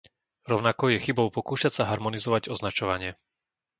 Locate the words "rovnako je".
0.51-1.03